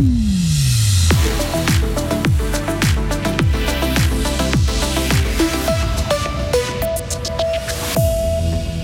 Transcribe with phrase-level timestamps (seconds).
[0.00, 0.39] Mm-hmm.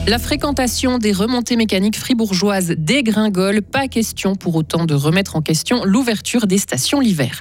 [0.08, 3.60] La fréquentation des remontées mécaniques fribourgeoises dégringole.
[3.60, 7.40] Pas question pour autant de remettre en question l'ouverture des stations l'hiver.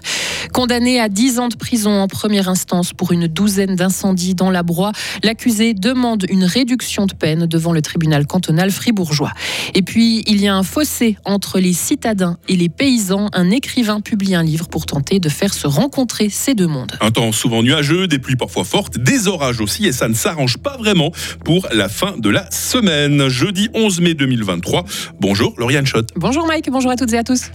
[0.51, 4.63] Condamné à 10 ans de prison en première instance pour une douzaine d'incendies dans la
[4.63, 9.31] Broye, l'accusé demande une réduction de peine devant le tribunal cantonal fribourgeois.
[9.75, 13.29] Et puis, il y a un fossé entre les citadins et les paysans.
[13.33, 16.93] Un écrivain publie un livre pour tenter de faire se rencontrer ces deux mondes.
[16.99, 20.57] Un temps souvent nuageux, des pluies parfois fortes, des orages aussi, et ça ne s'arrange
[20.57, 21.11] pas vraiment
[21.43, 23.29] pour la fin de la semaine.
[23.29, 24.85] Jeudi 11 mai 2023.
[25.19, 26.09] Bonjour Lauriane Schott.
[26.15, 27.51] Bonjour Mike, bonjour à toutes et à tous.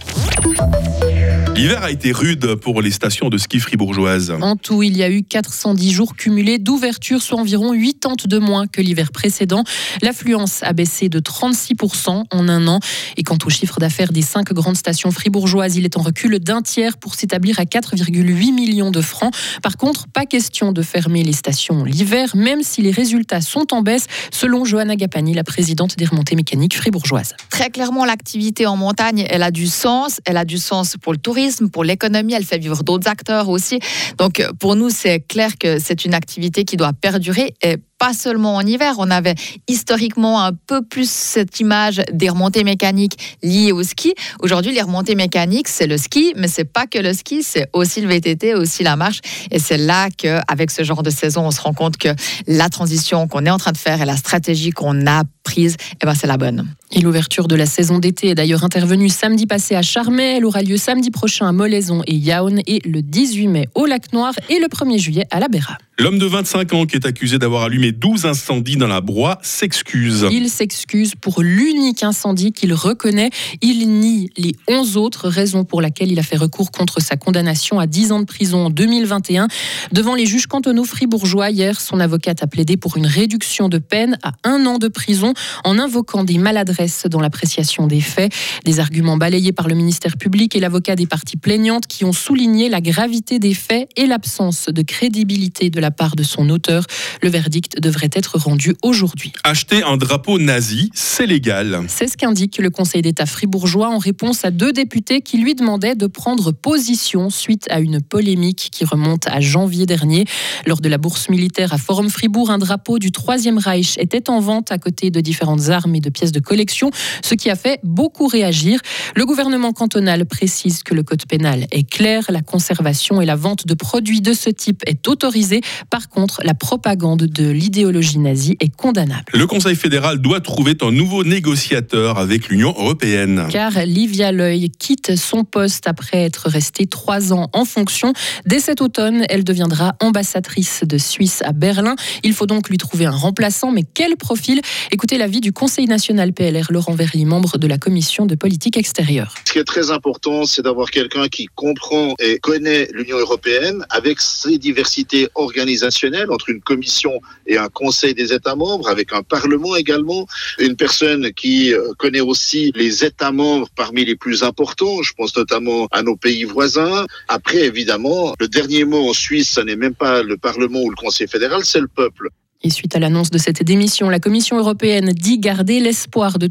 [1.61, 4.33] L'hiver a été rude pour les stations de ski fribourgeoises.
[4.41, 8.65] En tout, il y a eu 410 jours cumulés d'ouverture, soit environ 80 de moins
[8.65, 9.63] que l'hiver précédent.
[10.01, 12.79] L'affluence a baissé de 36% en un an.
[13.15, 16.63] Et quant au chiffre d'affaires des cinq grandes stations fribourgeoises, il est en recul d'un
[16.63, 19.31] tiers pour s'établir à 4,8 millions de francs.
[19.61, 23.83] Par contre, pas question de fermer les stations l'hiver, même si les résultats sont en
[23.83, 27.35] baisse, selon Johanna Gapani, la présidente des remontées mécaniques fribourgeoises.
[27.51, 30.21] Très clairement, l'activité en montagne, elle a du sens.
[30.25, 32.33] Elle a du sens pour le tourisme, pour l'économie.
[32.33, 33.79] Elle fait vivre d'autres acteurs aussi.
[34.17, 38.55] Donc, pour nous, c'est clair que c'est une activité qui doit perdurer et pas seulement
[38.55, 38.95] en hiver.
[38.97, 39.35] On avait
[39.67, 44.15] historiquement un peu plus cette image des remontées mécaniques liées au ski.
[44.39, 48.01] Aujourd'hui, les remontées mécaniques, c'est le ski, mais c'est pas que le ski, c'est aussi
[48.01, 49.19] le VTT, aussi la marche.
[49.51, 52.09] Et c'est là qu'avec ce genre de saison, on se rend compte que
[52.47, 56.05] la transition qu'on est en train de faire et la stratégie qu'on a prise, eh
[56.07, 56.67] ben, c'est la bonne.
[56.91, 60.37] Et l'ouverture de la saison d'été est d'ailleurs intervenue samedi passé à Charmey.
[60.37, 64.11] Elle aura lieu samedi prochain à Molaison et Yaoun et le 18 mai au Lac
[64.11, 65.77] Noir et le 1er juillet à la Béra.
[66.01, 70.25] L'homme de 25 ans qui est accusé d'avoir allumé 12 incendies dans la broie s'excuse.
[70.31, 73.29] Il s'excuse pour l'unique incendie qu'il reconnaît.
[73.61, 77.77] Il nie les 11 autres, raisons pour laquelle il a fait recours contre sa condamnation
[77.79, 79.47] à 10 ans de prison en 2021.
[79.91, 84.17] Devant les juges cantonaux fribourgeois, hier, son avocate a plaidé pour une réduction de peine
[84.23, 88.33] à un an de prison en invoquant des maladresses dans l'appréciation des faits.
[88.65, 92.69] Des arguments balayés par le ministère public et l'avocat des parties plaignantes qui ont souligné
[92.69, 96.85] la gravité des faits et l'absence de crédibilité de la part de son auteur.
[97.21, 99.33] Le verdict devrait être rendu aujourd'hui.
[99.43, 101.83] Acheter un drapeau nazi, c'est légal.
[101.87, 105.95] C'est ce qu'indique le Conseil d'État fribourgeois en réponse à deux députés qui lui demandaient
[105.95, 110.25] de prendre position suite à une polémique qui remonte à janvier dernier.
[110.65, 114.39] Lors de la bourse militaire à Forum Fribourg, un drapeau du Troisième Reich était en
[114.39, 116.91] vente à côté de différentes armes et de pièces de collection,
[117.23, 118.79] ce qui a fait beaucoup réagir.
[119.15, 123.67] Le gouvernement cantonal précise que le code pénal est clair, la conservation et la vente
[123.67, 125.61] de produits de ce type est autorisée.
[125.89, 129.25] Par contre, la propagande de l'idéologie nazie est condamnable.
[129.33, 133.47] Le Conseil fédéral doit trouver un nouveau négociateur avec l'Union européenne.
[133.49, 138.13] Car Livia Loy quitte son poste après être restée trois ans en fonction.
[138.45, 141.95] Dès cet automne, elle deviendra ambassadrice de Suisse à Berlin.
[142.23, 144.61] Il faut donc lui trouver un remplaçant, mais quel profil?
[144.91, 149.35] Écoutez l'avis du Conseil national PLR, Laurent Verly, membre de la commission de politique extérieure.
[149.45, 154.19] Ce qui est très important, c'est d'avoir quelqu'un qui comprend et connaît l'Union européenne avec
[154.19, 155.27] ses diversités
[155.61, 160.25] organisationnelles entre une commission et un conseil des États membres, avec un parlement également,
[160.59, 165.35] une personne qui euh, connaît aussi les États membres parmi les plus importants, je pense
[165.35, 167.05] notamment à nos pays voisins.
[167.27, 170.95] Après, évidemment, le dernier mot en Suisse, ce n'est même pas le Parlement ou le
[170.95, 172.29] Conseil fédéral, c'est le peuple.
[172.63, 176.47] Et suite à l'annonce de cette démission, la Commission européenne dit garder l'espoir de,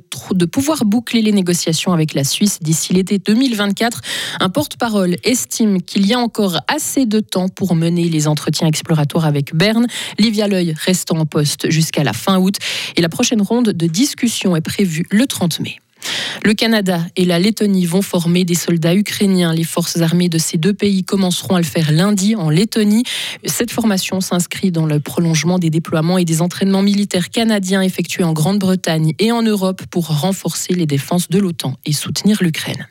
[0.47, 4.01] pouvoir boucler les négociations avec la Suisse d'ici l'été 2024.
[4.41, 9.25] Un porte-parole estime qu'il y a encore assez de temps pour mener les entretiens exploratoires
[9.25, 9.87] avec Berne.
[10.19, 12.57] Livia L'œil restant en poste jusqu'à la fin août.
[12.97, 15.81] Et la prochaine ronde de discussion est prévue le 30 mai.
[16.45, 19.53] Le Canada et la Lettonie vont former des soldats ukrainiens.
[19.53, 23.05] Les forces armées de ces deux pays commenceront à le faire lundi en Lettonie.
[23.45, 28.33] Cette formation s'inscrit dans le prolongement des déploiements et des entraînements militaires canadiens effectués en
[28.33, 32.87] Grande-Bretagne et en Europe pour renforcer les défenses de l'OTAN et soutenir l'Ukraine.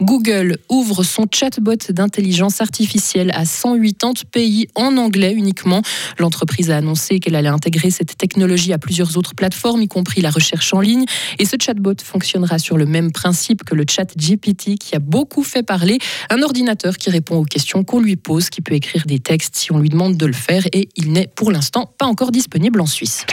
[0.00, 3.84] Google ouvre son chatbot d'intelligence artificielle à 180
[4.30, 5.82] pays en anglais uniquement.
[6.18, 10.30] L'entreprise a annoncé qu'elle allait intégrer cette technologie à plusieurs autres plateformes, y compris la
[10.30, 11.04] recherche en ligne.
[11.38, 15.42] Et ce chatbot fonctionnera sur le même principe que le chat GPT qui a beaucoup
[15.42, 15.98] fait parler.
[16.30, 19.72] Un ordinateur qui répond aux questions qu'on lui pose, qui peut écrire des textes si
[19.72, 20.64] on lui demande de le faire.
[20.72, 23.26] Et il n'est pour l'instant pas encore disponible en Suisse.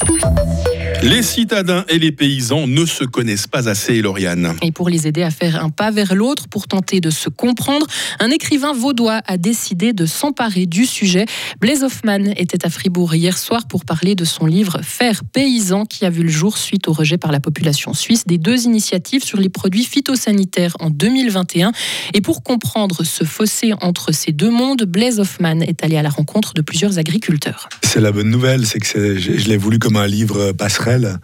[1.03, 4.56] Les citadins et les paysans ne se connaissent pas assez, Lauriane.
[4.62, 7.85] Et pour les aider à faire un pas vers l'autre, pour tenter de se comprendre.
[8.19, 11.25] Un écrivain vaudois a décidé de s'emparer du sujet.
[11.59, 16.05] Blaise Hoffman était à Fribourg hier soir pour parler de son livre Faire paysan qui
[16.05, 19.39] a vu le jour suite au rejet par la population suisse des deux initiatives sur
[19.39, 21.71] les produits phytosanitaires en 2021.
[22.13, 26.09] Et pour comprendre ce fossé entre ces deux mondes, Blaise Hoffman est allé à la
[26.09, 27.69] rencontre de plusieurs agriculteurs.
[27.83, 31.17] C'est la bonne nouvelle, c'est que je, l'ai voulu comme un livre passerelle.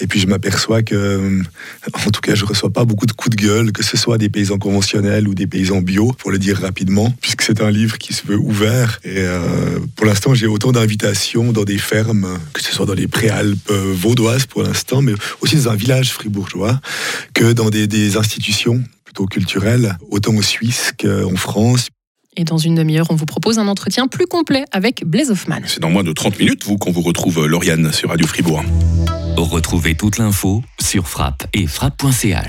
[0.00, 1.42] Et puis je m'aperçois que,
[1.92, 4.28] en tout cas, je reçois pas beaucoup de coups de gueule, que ce soit des
[4.28, 8.12] paysans conventionnels ou des paysans bio, pour le dire rapidement, puisque c'est un livre qui
[8.12, 9.00] se veut ouvert.
[9.04, 13.08] Et euh, pour l'instant, j'ai autant d'invitations dans des fermes, que ce soit dans les
[13.08, 16.80] préalpes vaudoises pour l'instant, mais aussi dans un village fribourgeois,
[17.34, 21.88] que dans des, des institutions plutôt culturelles, autant en Suisse qu'en France.
[22.36, 25.60] Et dans une demi-heure, on vous propose un entretien plus complet avec Blaise Hoffman.
[25.66, 28.62] C'est dans moins de 30 minutes, vous, qu'on vous retrouve, Lauriane, sur Radio Fribourg.
[29.36, 32.36] Retrouvez toute l'info sur frappe et frappe.ch.